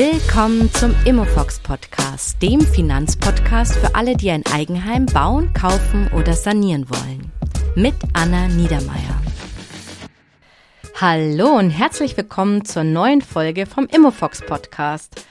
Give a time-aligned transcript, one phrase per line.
[0.00, 6.88] Willkommen zum Immofox Podcast, dem Finanzpodcast für alle, die ein Eigenheim bauen, kaufen oder sanieren
[6.88, 7.32] wollen.
[7.74, 9.20] Mit Anna Niedermeier.
[11.00, 15.26] Hallo und herzlich willkommen zur neuen Folge vom Immofox Podcast.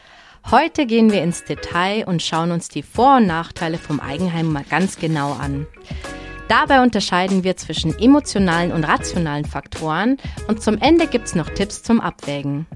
[0.52, 4.66] Heute gehen wir ins Detail und schauen uns die Vor- und Nachteile vom Eigenheim mal
[4.70, 5.66] ganz genau an.
[6.50, 10.18] Dabei unterscheiden wir zwischen emotionalen und rationalen Faktoren
[10.50, 12.68] und zum Ende gibt es noch Tipps zum Abwägen.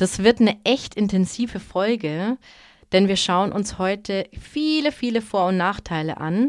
[0.00, 2.38] Das wird eine echt intensive Folge,
[2.90, 6.48] denn wir schauen uns heute viele, viele Vor- und Nachteile an.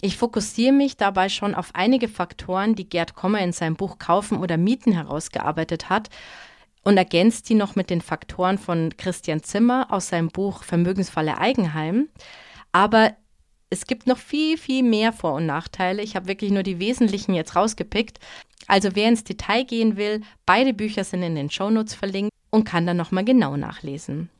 [0.00, 4.38] Ich fokussiere mich dabei schon auf einige Faktoren, die Gerd Kommer in seinem Buch Kaufen
[4.38, 6.08] oder Mieten herausgearbeitet hat
[6.84, 12.08] und ergänzt die noch mit den Faktoren von Christian Zimmer aus seinem Buch Vermögensfalle Eigenheim.
[12.72, 13.12] Aber
[13.68, 16.00] es gibt noch viel, viel mehr Vor- und Nachteile.
[16.00, 18.20] Ich habe wirklich nur die wesentlichen jetzt rausgepickt.
[18.68, 22.86] Also wer ins Detail gehen will, beide Bücher sind in den Shownotes verlinkt und kann
[22.86, 24.30] dann nochmal genau nachlesen.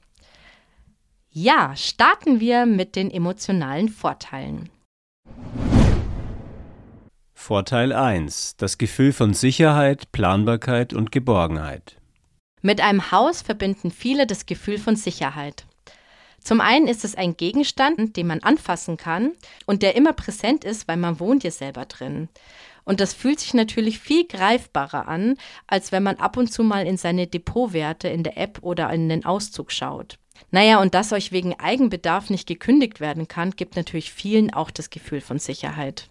[1.31, 4.71] Ja, starten wir mit den emotionalen Vorteilen.
[7.35, 8.57] Vorteil 1.
[8.57, 11.99] Das Gefühl von Sicherheit, Planbarkeit und Geborgenheit.
[12.63, 15.67] Mit einem Haus verbinden viele das Gefühl von Sicherheit.
[16.47, 19.33] Zum einen ist es ein Gegenstand, den man anfassen kann
[19.67, 22.29] und der immer präsent ist, weil man wohnt ja selber drin.
[22.85, 26.87] Und das fühlt sich natürlich viel greifbarer an, als wenn man ab und zu mal
[26.87, 30.21] in seine Depotwerte in der App oder in den Auszug schaut.
[30.53, 34.91] Naja, und dass euch wegen Eigenbedarf nicht gekündigt werden kann, gibt natürlich vielen auch das
[34.91, 36.11] Gefühl von Sicherheit.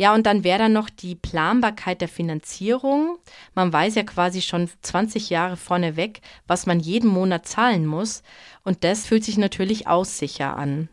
[0.00, 3.18] Ja, und dann wäre da noch die Planbarkeit der Finanzierung.
[3.54, 8.22] Man weiß ja quasi schon 20 Jahre vorneweg, was man jeden Monat zahlen muss.
[8.64, 10.88] Und das fühlt sich natürlich auch sicher an.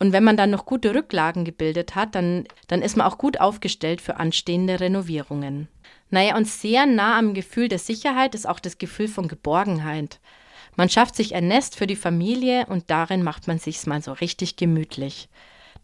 [0.00, 3.38] Und wenn man dann noch gute Rücklagen gebildet hat, dann, dann ist man auch gut
[3.38, 5.68] aufgestellt für anstehende Renovierungen.
[6.10, 10.18] Naja, und sehr nah am Gefühl der Sicherheit ist auch das Gefühl von Geborgenheit.
[10.74, 14.14] Man schafft sich ein Nest für die Familie und darin macht man sich's mal so
[14.14, 15.28] richtig gemütlich.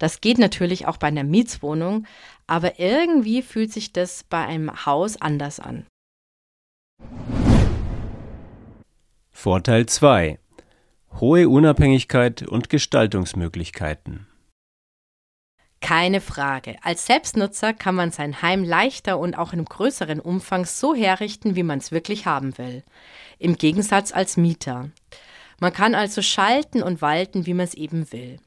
[0.00, 2.06] Das geht natürlich auch bei einer Mietswohnung,
[2.48, 5.86] aber irgendwie fühlt sich das bei einem Haus anders an.
[9.30, 10.40] Vorteil 2
[11.18, 14.26] hohe Unabhängigkeit und Gestaltungsmöglichkeiten.
[15.80, 16.76] Keine Frage.
[16.82, 21.62] Als Selbstnutzer kann man sein Heim leichter und auch in größeren Umfang so herrichten, wie
[21.62, 22.84] man es wirklich haben will.
[23.38, 24.90] Im Gegensatz als Mieter.
[25.60, 28.38] Man kann also schalten und walten, wie man es eben will.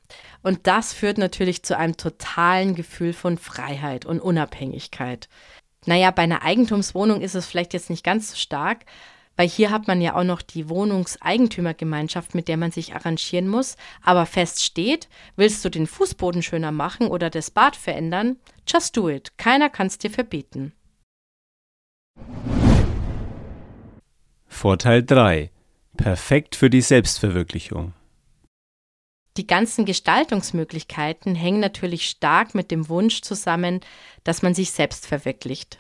[0.41, 5.29] Und das führt natürlich zu einem totalen Gefühl von Freiheit und Unabhängigkeit.
[5.85, 8.85] Naja, bei einer Eigentumswohnung ist es vielleicht jetzt nicht ganz so stark,
[9.35, 13.78] weil hier hat man ja auch noch die Wohnungseigentümergemeinschaft, mit der man sich arrangieren muss.
[14.01, 18.38] Aber fest steht, willst du den Fußboden schöner machen oder das Bad verändern?
[18.68, 19.38] Just do it.
[19.38, 20.74] Keiner kann es dir verbieten.
[24.47, 25.52] Vorteil 3.
[25.97, 27.93] Perfekt für die Selbstverwirklichung.
[29.37, 33.79] Die ganzen Gestaltungsmöglichkeiten hängen natürlich stark mit dem Wunsch zusammen,
[34.23, 35.79] dass man sich selbst verwirklicht.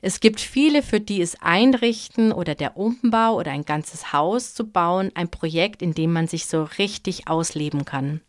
[0.00, 4.70] Es gibt viele, für die es Einrichten oder der Umbau oder ein ganzes Haus zu
[4.70, 8.20] bauen, ein Projekt, in dem man sich so richtig ausleben kann.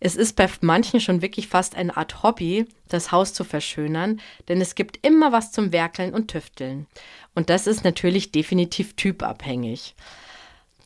[0.00, 4.60] Es ist bei manchen schon wirklich fast eine Art Hobby, das Haus zu verschönern, denn
[4.60, 6.86] es gibt immer was zum Werkeln und Tüfteln.
[7.34, 9.94] Und das ist natürlich definitiv typabhängig.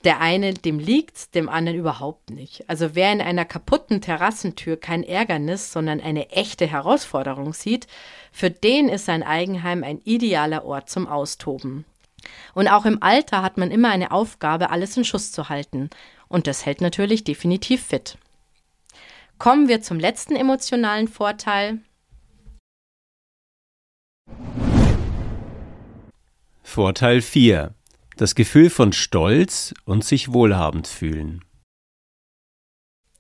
[0.04, 2.68] Der eine, dem liegt, dem anderen überhaupt nicht.
[2.68, 7.86] Also wer in einer kaputten Terrassentür kein Ärgernis, sondern eine echte Herausforderung sieht,
[8.30, 11.86] für den ist sein Eigenheim ein idealer Ort zum Austoben.
[12.52, 15.88] Und auch im Alter hat man immer eine Aufgabe, alles in Schuss zu halten.
[16.28, 18.18] Und das hält natürlich definitiv fit.
[19.38, 21.78] Kommen wir zum letzten emotionalen Vorteil.
[26.62, 27.74] Vorteil 4
[28.16, 31.44] das Gefühl von Stolz und sich wohlhabend fühlen.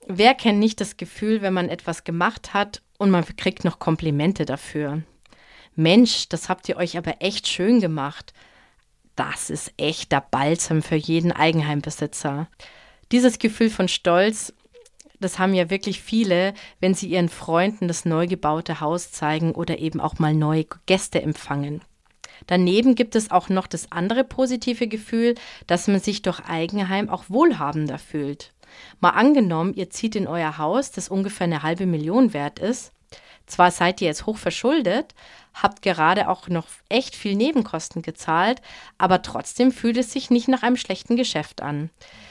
[0.06, 4.44] Wer kennt nicht das Gefühl, wenn man etwas gemacht hat und man kriegt noch Komplimente
[4.44, 5.02] dafür?
[5.76, 8.32] Mensch, das habt ihr euch aber echt schön gemacht.
[9.16, 12.48] Das ist echter Balsam für jeden Eigenheimbesitzer.
[13.12, 14.52] Dieses Gefühl von Stolz,
[15.20, 19.78] das haben ja wirklich viele, wenn sie ihren Freunden das neu gebaute Haus zeigen oder
[19.78, 21.80] eben auch mal neue Gäste empfangen.
[22.46, 25.34] Daneben gibt es auch noch das andere positive Gefühl,
[25.66, 28.52] dass man sich durch Eigenheim auch wohlhabender fühlt.
[29.00, 32.92] Mal angenommen, ihr zieht in euer Haus, das ungefähr eine halbe Million wert ist.
[33.46, 35.14] Zwar seid ihr jetzt hoch verschuldet,
[35.52, 38.62] habt gerade auch noch echt viel Nebenkosten gezahlt,
[38.96, 41.90] aber trotzdem fühlt es sich nicht nach einem schlechten Geschäft an,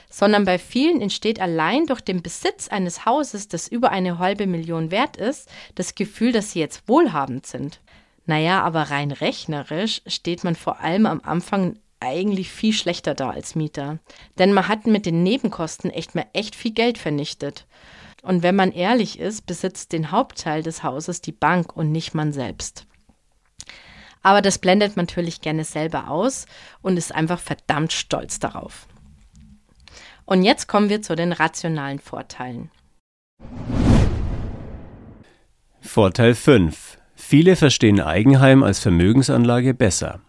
[0.10, 4.90] sondern bei vielen entsteht allein durch den Besitz eines Hauses, das über eine halbe Million
[4.90, 7.80] wert ist, das Gefühl, dass sie jetzt wohlhabend sind.
[8.26, 13.56] Naja, aber rein rechnerisch steht man vor allem am Anfang eigentlich viel schlechter da als
[13.56, 14.00] Mieter.
[14.38, 17.66] Denn man hat mit den Nebenkosten echt mal echt viel Geld vernichtet.
[18.22, 22.32] Und wenn man ehrlich ist, besitzt den Hauptteil des Hauses die Bank und nicht man
[22.32, 22.88] selbst.
[24.22, 26.46] Aber das blendet man natürlich gerne selber aus
[26.82, 28.88] und ist einfach verdammt stolz darauf.
[30.26, 32.72] Und jetzt kommen wir zu den rationalen Vorteilen.
[35.82, 36.98] Vorteil 5.
[37.16, 40.20] Viele verstehen Eigenheim als Vermögensanlage besser.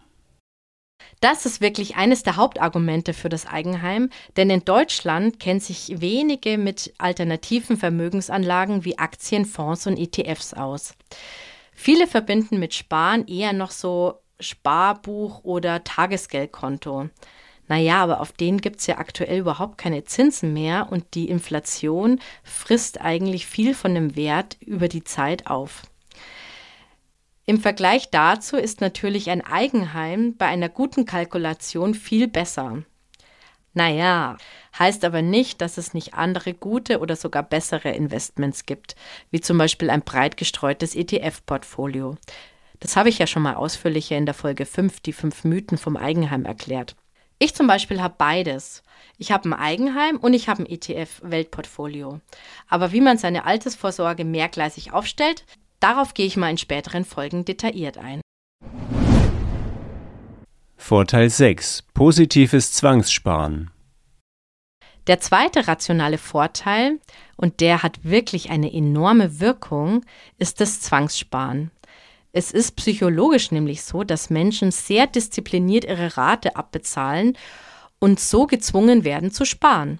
[1.21, 6.57] Das ist wirklich eines der Hauptargumente für das Eigenheim, denn in Deutschland kennen sich wenige
[6.57, 10.93] mit alternativen Vermögensanlagen wie Aktien, Fonds und ETFs aus.
[11.73, 17.09] Viele verbinden mit Sparen eher noch so Sparbuch oder Tagesgeldkonto.
[17.67, 22.19] Naja, aber auf denen gibt es ja aktuell überhaupt keine Zinsen mehr und die Inflation
[22.43, 25.83] frisst eigentlich viel von dem Wert über die Zeit auf.
[27.47, 32.83] Im Vergleich dazu ist natürlich ein Eigenheim bei einer guten Kalkulation viel besser.
[33.75, 34.37] Naja,
[34.79, 38.95] heißt aber nicht, dass es nicht andere gute oder sogar bessere Investments gibt,
[39.29, 42.15] wie zum Beispiel ein breit gestreutes ETF-Portfolio.
[42.79, 45.97] Das habe ich ja schon mal ausführlicher in der Folge 5, die fünf Mythen vom
[45.97, 46.95] Eigenheim erklärt.
[47.37, 48.81] Ich zum Beispiel habe beides.
[49.17, 52.21] Ich habe ein Eigenheim und ich habe ein ETF-Weltportfolio.
[52.69, 55.45] Aber wie man seine Altersvorsorge mehrgleisig aufstellt,
[55.79, 58.21] darauf gehe ich mal in späteren Folgen detailliert ein.
[60.77, 61.83] Vorteil 6.
[61.93, 63.71] Positives Zwangssparen.
[65.07, 66.99] Der zweite rationale Vorteil,
[67.37, 70.03] und der hat wirklich eine enorme Wirkung,
[70.37, 71.71] ist das Zwangssparen.
[72.31, 77.37] Es ist psychologisch nämlich so, dass Menschen sehr diszipliniert ihre Rate abbezahlen
[77.99, 79.99] und so gezwungen werden zu sparen.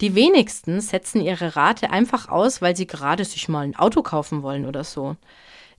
[0.00, 4.42] Die wenigsten setzen ihre Rate einfach aus, weil sie gerade sich mal ein Auto kaufen
[4.42, 5.16] wollen oder so.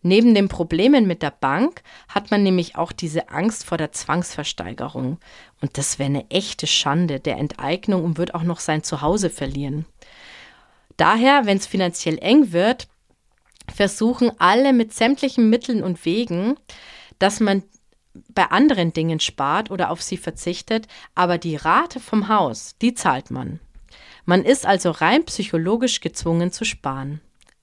[0.02, 5.18] Neben den Problemen mit der Bank hat man nämlich auch diese Angst vor der Zwangsversteigerung.
[5.62, 9.86] Und das wäre eine echte Schande der Enteignung und wird auch noch sein Zuhause verlieren.
[10.96, 12.88] Daher, wenn es finanziell eng wird,
[13.74, 16.56] versuchen alle mit sämtlichen Mitteln und Wegen,
[17.20, 17.64] dass man
[18.30, 23.32] bei anderen Dingen spart oder auf sie verzichtet, aber die Rate vom Haus, die zahlt
[23.32, 23.60] man.
[24.30, 27.20] Man ist also rein psychologisch gezwungen zu sparen.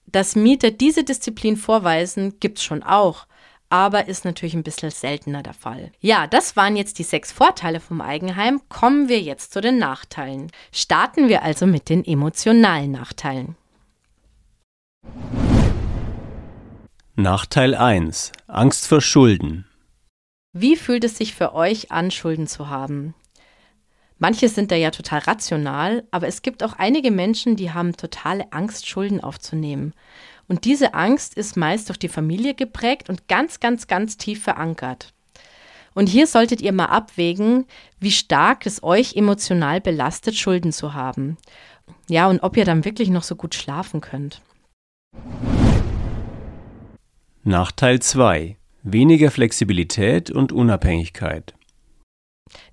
[0.06, 3.28] Dass Mieter diese Disziplin vorweisen, gibt es schon auch,
[3.70, 5.92] aber ist natürlich ein bisschen seltener der Fall.
[6.00, 8.60] Ja, das waren jetzt die sechs Vorteile vom Eigenheim.
[8.68, 10.50] Kommen wir jetzt zu den Nachteilen.
[10.72, 13.54] Starten wir also mit den emotionalen Nachteilen.
[17.14, 18.32] Nachteil 1.
[18.48, 19.66] Angst vor Schulden.
[20.52, 23.14] Wie fühlt es sich für euch an, Schulden zu haben?
[24.18, 28.50] Manche sind da ja total rational, aber es gibt auch einige Menschen, die haben totale
[28.50, 29.92] Angst, Schulden aufzunehmen.
[30.48, 35.12] Und diese Angst ist meist durch die Familie geprägt und ganz, ganz, ganz tief verankert.
[35.92, 37.66] Und hier solltet ihr mal abwägen,
[38.00, 41.36] wie stark es euch emotional belastet, Schulden zu haben.
[42.08, 44.40] Ja, und ob ihr dann wirklich noch so gut schlafen könnt.
[47.44, 48.56] Nachteil 2.
[48.82, 51.55] Weniger Flexibilität und Unabhängigkeit.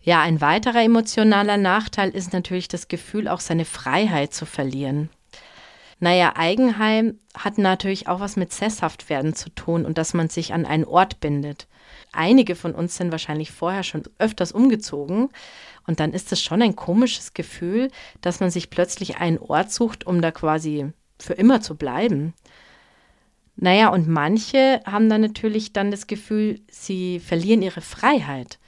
[0.01, 5.09] Ja, ein weiterer emotionaler Nachteil ist natürlich das Gefühl, auch seine Freiheit zu verlieren.
[5.99, 10.65] Naja, Eigenheim hat natürlich auch was mit Sesshaftwerden zu tun und dass man sich an
[10.65, 11.67] einen Ort bindet.
[12.11, 15.29] Einige von uns sind wahrscheinlich vorher schon öfters umgezogen
[15.87, 17.89] und dann ist es schon ein komisches Gefühl,
[18.21, 22.33] dass man sich plötzlich einen Ort sucht, um da quasi für immer zu bleiben.
[23.55, 28.59] Naja, und manche haben dann natürlich dann das Gefühl, sie verlieren ihre Freiheit.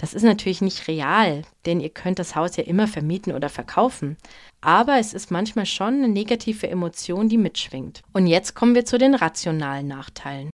[0.00, 4.16] Das ist natürlich nicht real, denn ihr könnt das Haus ja immer vermieten oder verkaufen.
[4.60, 8.02] Aber es ist manchmal schon eine negative Emotion, die mitschwingt.
[8.12, 10.50] Und jetzt kommen wir zu den rationalen Nachteilen.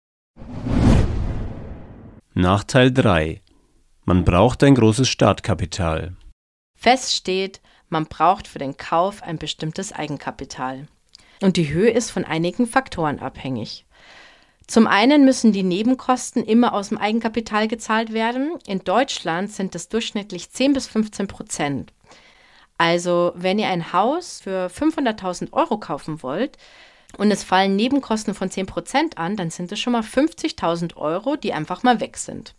[2.32, 3.42] Nachteil 3.
[4.06, 6.16] Man braucht ein großes Startkapital.
[6.76, 7.60] Fest steht,
[7.90, 10.86] man braucht für den Kauf ein bestimmtes Eigenkapital.
[11.42, 13.84] Und die Höhe ist von einigen Faktoren abhängig.
[14.66, 18.52] Zum einen müssen die Nebenkosten immer aus dem Eigenkapital gezahlt werden.
[18.66, 21.92] In Deutschland sind es durchschnittlich 10 bis 15 Prozent.
[22.78, 26.56] Also wenn ihr ein Haus für 500.000 Euro kaufen wollt
[27.18, 31.36] und es fallen Nebenkosten von 10 Prozent an, dann sind es schon mal 50.000 Euro,
[31.36, 32.54] die einfach mal weg sind.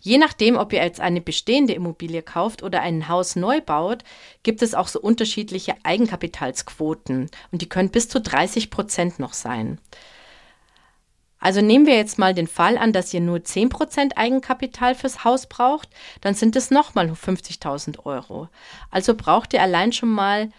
[0.00, 4.04] Je nachdem, ob ihr jetzt eine bestehende Immobilie kauft oder ein Haus neu baut,
[4.44, 9.80] gibt es auch so unterschiedliche Eigenkapitalsquoten und die können bis zu 30 Prozent noch sein.
[11.38, 15.46] Also nehmen wir jetzt mal den Fall an, dass ihr nur 10% Eigenkapital fürs Haus
[15.46, 15.88] braucht,
[16.20, 18.48] dann sind es nochmal 50.000 Euro.
[18.90, 20.50] Also braucht ihr allein schon mal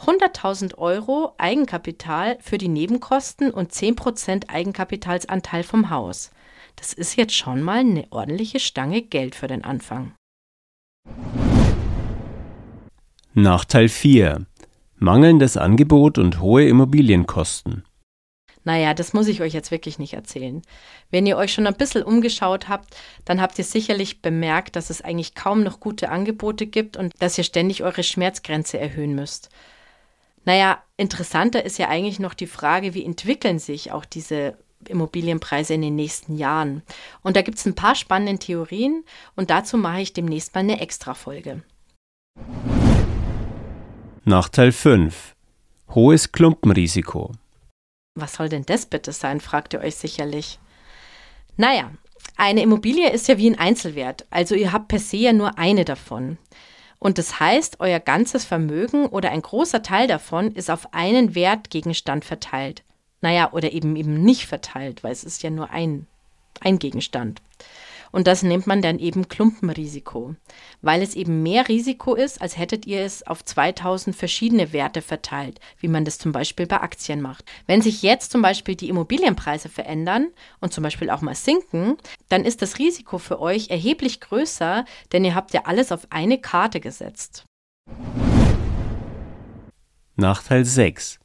[0.00, 6.30] 100.000 Euro Eigenkapital für die Nebenkosten und 10% Eigenkapitalsanteil vom Haus.
[6.76, 10.12] Das ist jetzt schon mal eine ordentliche Stange Geld für den Anfang.
[13.34, 14.46] Nachteil 4.
[14.96, 17.84] Mangelndes Angebot und hohe Immobilienkosten.
[18.64, 20.62] Naja, das muss ich euch jetzt wirklich nicht erzählen.
[21.10, 25.02] Wenn ihr euch schon ein bisschen umgeschaut habt, dann habt ihr sicherlich bemerkt, dass es
[25.02, 29.48] eigentlich kaum noch gute Angebote gibt und dass ihr ständig eure Schmerzgrenze erhöhen müsst.
[30.44, 34.56] Naja, interessanter ist ja eigentlich noch die Frage, wie entwickeln sich auch diese
[34.88, 36.82] Immobilienpreise in den nächsten Jahren.
[37.22, 39.04] Und da gibt es ein paar spannende Theorien
[39.36, 41.62] und dazu mache ich demnächst mal eine Extra-Folge.
[44.24, 45.34] Nachteil 5.
[45.94, 47.32] Hohes Klumpenrisiko.
[48.14, 50.58] Was soll denn das bitte sein, fragt ihr euch sicherlich.
[51.56, 51.90] Naja,
[52.36, 55.84] eine Immobilie ist ja wie ein Einzelwert, also ihr habt per se ja nur eine
[55.84, 56.38] davon.
[56.98, 62.24] Und das heißt, euer ganzes Vermögen oder ein großer Teil davon ist auf einen Wertgegenstand
[62.24, 62.84] verteilt.
[63.20, 66.06] Naja, oder eben eben nicht verteilt, weil es ist ja nur ein,
[66.60, 67.42] ein Gegenstand.
[68.12, 70.36] Und das nennt man dann eben Klumpenrisiko,
[70.82, 75.58] weil es eben mehr Risiko ist, als hättet ihr es auf 2000 verschiedene Werte verteilt,
[75.80, 77.44] wie man das zum Beispiel bei Aktien macht.
[77.66, 80.28] Wenn sich jetzt zum Beispiel die Immobilienpreise verändern
[80.60, 81.96] und zum Beispiel auch mal sinken,
[82.28, 86.38] dann ist das Risiko für euch erheblich größer, denn ihr habt ja alles auf eine
[86.38, 87.44] Karte gesetzt.
[90.16, 91.18] Nachteil 6.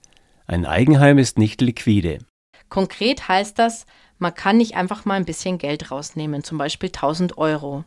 [0.46, 2.20] Ein Eigenheim ist nicht liquide.
[2.70, 3.86] Konkret heißt das,
[4.19, 7.83] man kann nicht einfach mal ein bisschen Geld rausnehmen, zum Beispiel 1000 Euro.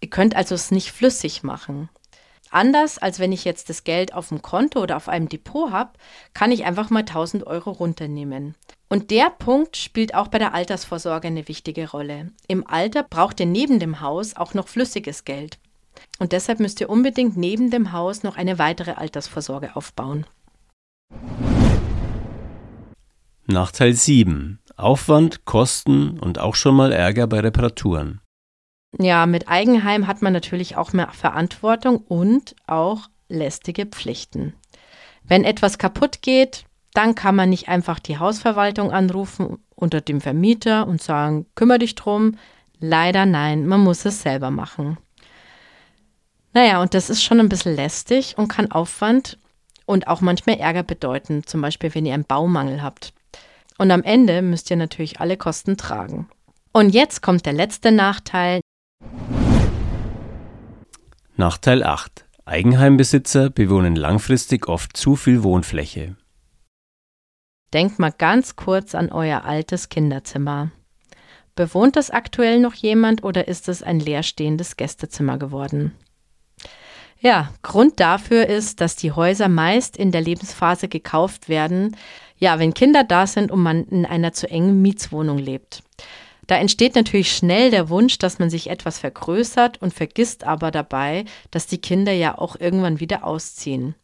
[0.00, 1.88] Ihr könnt also es nicht flüssig machen.
[2.50, 5.92] Anders als wenn ich jetzt das Geld auf dem Konto oder auf einem Depot habe,
[6.34, 8.56] kann ich einfach mal 1000 Euro runternehmen.
[8.88, 12.32] Und der Punkt spielt auch bei der Altersvorsorge eine wichtige Rolle.
[12.48, 15.58] Im Alter braucht ihr neben dem Haus auch noch flüssiges Geld.
[16.18, 20.26] Und deshalb müsst ihr unbedingt neben dem Haus noch eine weitere Altersvorsorge aufbauen.
[23.46, 24.58] Nachteil 7.
[24.82, 28.20] Aufwand, Kosten und auch schon mal Ärger bei Reparaturen.
[28.98, 34.54] Ja, mit Eigenheim hat man natürlich auch mehr Verantwortung und auch lästige Pflichten.
[35.22, 40.88] Wenn etwas kaputt geht, dann kann man nicht einfach die Hausverwaltung anrufen unter dem Vermieter
[40.88, 42.36] und sagen, kümmere dich drum.
[42.80, 44.98] Leider nein, man muss es selber machen.
[46.52, 49.38] Naja, und das ist schon ein bisschen lästig und kann Aufwand
[49.86, 53.12] und auch manchmal Ärger bedeuten, zum Beispiel wenn ihr einen Baumangel habt.
[53.80, 56.28] Und am Ende müsst ihr natürlich alle Kosten tragen.
[56.70, 58.60] Und jetzt kommt der letzte Nachteil.
[61.36, 62.26] Nachteil 8.
[62.44, 66.14] Eigenheimbesitzer bewohnen langfristig oft zu viel Wohnfläche.
[67.72, 70.72] Denkt mal ganz kurz an euer altes Kinderzimmer.
[71.54, 75.94] Bewohnt das aktuell noch jemand oder ist es ein leerstehendes Gästezimmer geworden?
[77.22, 81.96] Ja, Grund dafür ist, dass die Häuser meist in der Lebensphase gekauft werden,
[82.40, 85.82] ja, wenn Kinder da sind und man in einer zu engen Mietswohnung lebt.
[86.46, 91.24] Da entsteht natürlich schnell der Wunsch, dass man sich etwas vergrößert und vergisst aber dabei,
[91.52, 93.94] dass die Kinder ja auch irgendwann wieder ausziehen.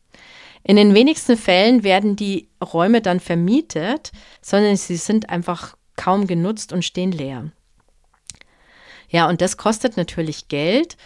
[0.62, 4.12] In den wenigsten Fällen werden die Räume dann vermietet,
[4.42, 7.50] sondern sie sind einfach kaum genutzt und stehen leer.
[9.08, 10.96] Ja, und das kostet natürlich Geld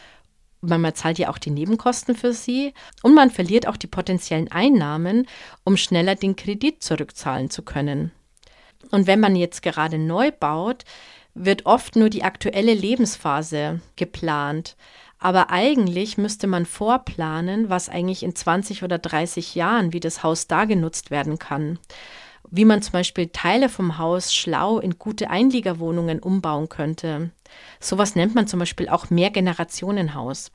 [0.61, 5.27] man zahlt ja auch die Nebenkosten für sie und man verliert auch die potenziellen Einnahmen,
[5.65, 8.13] um schneller den Kredit zurückzahlen zu können.
[8.91, 10.85] Und wenn man jetzt gerade neu baut,
[11.35, 14.77] wird oft nur die aktuelle Lebensphase geplant.
[15.19, 20.47] Aber eigentlich müsste man vorplanen, was eigentlich in 20 oder 30 Jahren, wie das Haus
[20.47, 21.79] da genutzt werden kann.
[22.51, 27.31] Wie man zum Beispiel Teile vom Haus schlau in gute Einliegerwohnungen umbauen könnte.
[27.79, 30.51] Sowas nennt man zum Beispiel auch Mehrgenerationenhaus.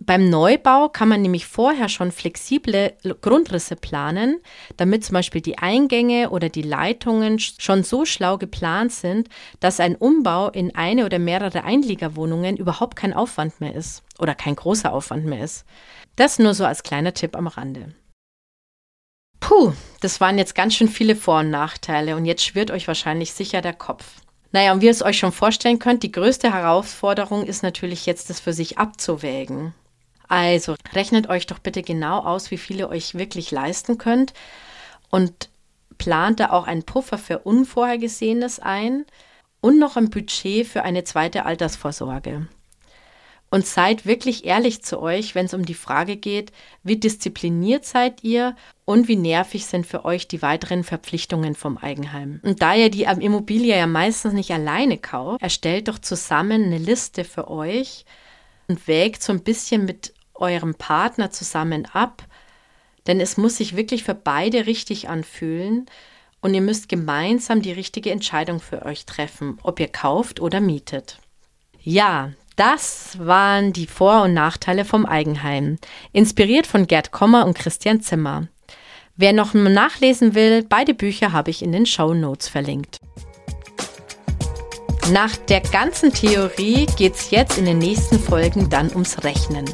[0.00, 4.40] Beim Neubau kann man nämlich vorher schon flexible Grundrisse planen,
[4.76, 9.28] damit zum Beispiel die Eingänge oder die Leitungen schon so schlau geplant sind,
[9.58, 14.54] dass ein Umbau in eine oder mehrere Einliegerwohnungen überhaupt kein Aufwand mehr ist oder kein
[14.54, 15.64] großer Aufwand mehr ist.
[16.14, 17.92] Das nur so als kleiner Tipp am Rande.
[19.40, 23.32] Puh, das waren jetzt ganz schön viele Vor- und Nachteile und jetzt schwirrt euch wahrscheinlich
[23.32, 24.04] sicher der Kopf.
[24.52, 28.30] Naja, und wie ihr es euch schon vorstellen könnt, die größte Herausforderung ist natürlich jetzt,
[28.30, 29.74] das für sich abzuwägen.
[30.26, 34.34] Also rechnet euch doch bitte genau aus, wie viel ihr euch wirklich leisten könnt
[35.10, 35.50] und
[35.96, 39.04] plant da auch einen Puffer für Unvorhergesehenes ein
[39.60, 42.46] und noch ein Budget für eine zweite Altersvorsorge.
[43.50, 46.52] Und seid wirklich ehrlich zu euch, wenn es um die Frage geht,
[46.82, 52.40] wie diszipliniert seid ihr und wie nervig sind für euch die weiteren Verpflichtungen vom Eigenheim.
[52.42, 57.24] Und da ihr die Immobilie ja meistens nicht alleine kauft, erstellt doch zusammen eine Liste
[57.24, 58.04] für euch
[58.66, 62.24] und wägt so ein bisschen mit eurem Partner zusammen ab,
[63.06, 65.86] denn es muss sich wirklich für beide richtig anfühlen
[66.40, 71.18] und ihr müsst gemeinsam die richtige Entscheidung für euch treffen, ob ihr kauft oder mietet.
[71.80, 75.78] Ja, Das waren die Vor- und Nachteile vom Eigenheim,
[76.12, 78.48] inspiriert von Gerd Kommer und Christian Zimmer.
[79.16, 82.98] Wer noch nachlesen will, beide Bücher habe ich in den Show Notes verlinkt.
[85.12, 89.64] Nach der ganzen Theorie geht es jetzt in den nächsten Folgen dann ums Rechnen.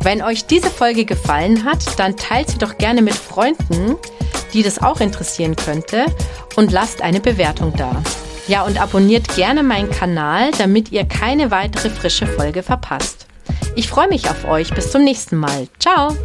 [0.00, 3.96] Wenn euch diese Folge gefallen hat, dann teilt sie doch gerne mit Freunden,
[4.54, 6.06] die das auch interessieren könnte,
[6.56, 8.02] und lasst eine Bewertung da.
[8.50, 13.28] Ja, und abonniert gerne meinen Kanal, damit ihr keine weitere frische Folge verpasst.
[13.76, 14.74] Ich freue mich auf euch.
[14.74, 15.68] Bis zum nächsten Mal.
[15.78, 16.16] Ciao!